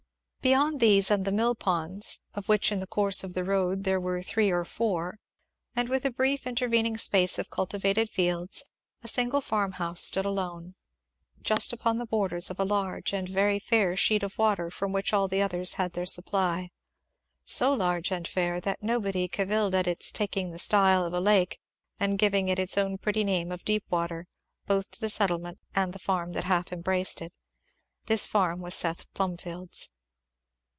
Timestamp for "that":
18.61-18.81, 26.33-26.45